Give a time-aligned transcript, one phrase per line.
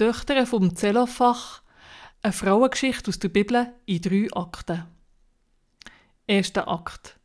[0.00, 1.60] Töchter vom Zellophach,
[2.22, 4.86] eine Frauengeschichte aus der Bibel in drei Akten.
[6.26, 7.20] Erster Akt.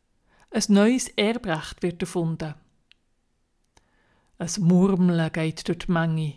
[0.50, 2.54] Ein neues Erbrecht wird erfunden.
[4.36, 6.34] Ein Murmeln geht durch die Menge.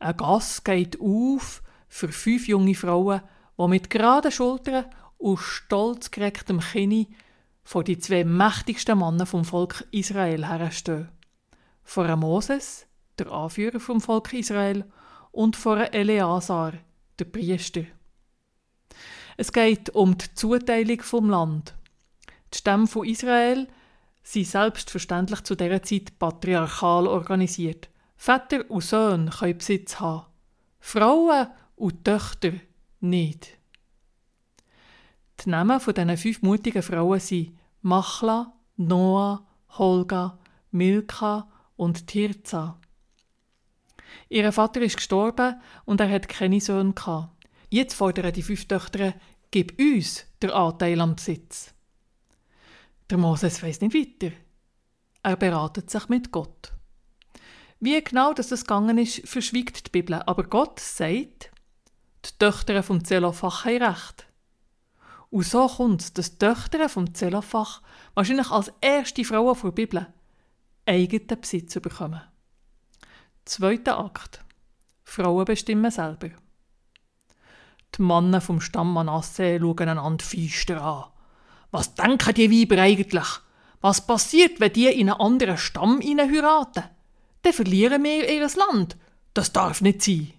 [0.00, 3.22] Ein Gass geht auf für fünf junge Frauen,
[3.56, 4.86] die mit geraden Schultern
[5.18, 7.06] und stolz gerecktem Kinn
[7.62, 11.10] vor die zwei mächtigsten Männer vom Volk Israel herstehen.
[11.84, 12.88] Vor Moses,
[13.20, 14.84] der Anführer vom Volk Israel,
[15.32, 16.74] und vor Eleazar,
[17.18, 17.84] der Priester.
[19.36, 21.74] Es geht um die Zuteilung vom Land.
[22.52, 23.68] Die Stämme von Israel
[24.22, 27.88] sind selbstverständlich zu dieser Zeit patriarchal organisiert.
[28.16, 30.26] Väter und Söhne können Besitz haben.
[30.78, 32.52] Frauen und Töchter
[33.00, 33.56] nicht.
[35.44, 40.38] Die Namen von diesen fünf mutigen Frauen sind Machla, Noah, Holga,
[40.70, 42.78] Milka und Tirza.
[44.28, 47.30] Ihr Vater ist gestorben und er hat keine Söhne gehabt.
[47.68, 49.14] Jetzt fordern die fünf Töchter,
[49.50, 51.72] gib uns den Anteil am Besitz.
[53.08, 54.34] Der Moses weiß nicht weiter.
[55.22, 56.72] Er beratet sich mit Gott.
[57.80, 61.50] Wie genau das gegangen ist, verschwiegt die Bibel, aber Gott sagt,
[62.24, 64.26] die Töchter vom Zelophach haben recht.
[65.30, 67.82] Und so kommt es, dass die Töchter vom Zelophach
[68.14, 70.06] wahrscheinlich als erste Frauen der Bibel
[70.86, 72.20] eigenen Besitz bekommen.
[73.50, 74.44] Zweiter Akt.
[75.02, 76.28] Frauen bestimmen selber.
[77.96, 81.10] Die Männer vom Stamm Manasse schauen einander feister an.
[81.72, 83.26] Was denken die Weiber eigentlich?
[83.80, 86.84] Was passiert, wenn die in einen anderen Stamm heiraten?
[87.42, 88.96] Dann verlieren wir ihr Land.
[89.34, 90.32] Das darf nicht sein.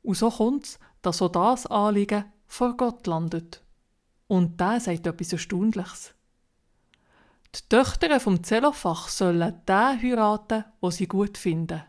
[0.00, 3.62] Und so kommt es, dass auch das Anliegen vor Gott landet.
[4.26, 6.14] Und der sagt etwas Erstaunliches.
[7.54, 11.82] Die Töchter vom Zellophach sollen den heiraten, wo sie gut finden.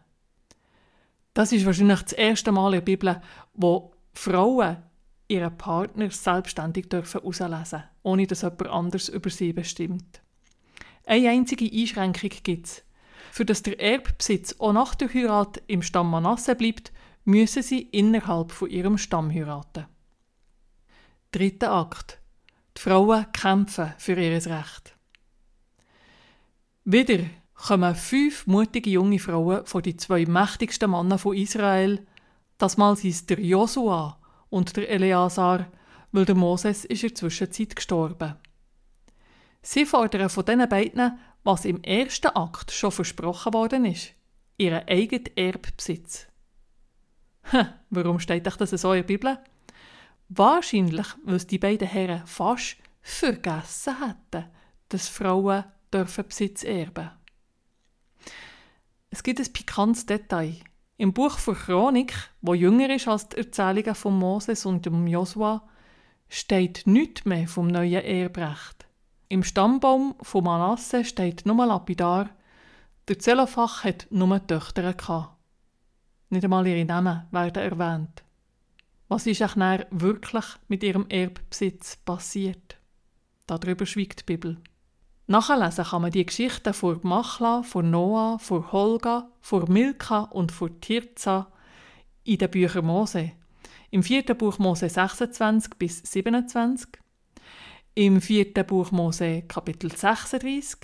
[1.34, 3.22] Das ist wahrscheinlich das erste Mal in der Bibel,
[3.54, 4.78] wo Frauen
[5.28, 7.22] ihren Partner selbstständig dürfen
[8.04, 10.22] ohne dass jemand anders über sie bestimmt.
[11.06, 12.84] Eine einzige Einschränkung gibt es.
[13.32, 16.92] Für dass der Erbbesitz auch nach der Heirat im Stamm Manasse bleibt,
[17.26, 19.86] müssen sie innerhalb von ihrem Stamm heiraten.
[21.32, 22.20] Dritter Akt.
[22.76, 24.96] Die Frauen kämpfen für ihr Recht.
[26.92, 27.24] Wieder
[27.54, 32.04] kommen fünf mutige junge Frauen von die zwei mächtigsten Männer von Israel.
[32.58, 34.20] Das Mal sind der Josua
[34.50, 35.68] und der Eleazar,
[36.12, 38.38] weil der Moses ist in der Zwischenzeit gestorben.
[39.62, 44.16] Sie fordern von diesen beiden, was im ersten Akt schon versprochen worden ist,
[44.58, 46.26] ihren eigenen Erbbesitz.
[47.52, 49.38] Hm, warum steht euch das in der Bibel?
[50.30, 54.50] Wahrscheinlich, weil es die beiden Herren fast vergessen hätten,
[54.88, 57.12] dass Frauen dürfen Besitz erben.
[59.10, 60.56] Es gibt ein pikantes Detail.
[60.98, 65.68] Im Buch von Chronik, wo jünger ist als die Erzählungen von Moses und dem Josua,
[66.28, 68.88] steht nichts mehr vom neuen Erbrecht.
[69.30, 72.30] Im Stammbaum von Manasse steht nur lapidar,
[73.08, 75.36] der Zellophach hat nur Töchter gehabt.
[76.30, 78.24] Nicht einmal ihre Namen werden erwähnt.
[79.08, 82.78] Was ist auch wirklich mit ihrem Erbbesitz passiert?
[83.48, 84.58] Darüber schweigt die Bibel.
[85.32, 90.82] Nachlesen kann man die Geschichten von Machla, von Noah, von Holga, von Milka und von
[90.82, 91.52] Tirza
[92.24, 93.34] in den Büchern Mose.
[93.92, 96.90] Im vierten Buch Mose 26 bis 27,
[97.94, 100.80] im vierten Buch Mose Kapitel 36,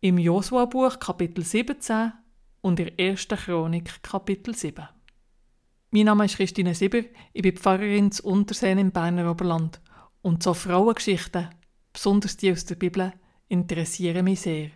[0.00, 2.14] im Josua-Buch Kapitel 17
[2.62, 4.88] und in der ersten Chronik Kapitel 7.
[5.90, 7.02] Mein Name ist Christine Sieber,
[7.34, 9.82] ich bin Pfarrerin zu Unterseen im Berner Oberland.
[10.22, 11.50] Und so Frauengeschichten,
[11.92, 13.12] besonders die aus der Bibel,
[13.50, 14.70] interessieren mich sehr.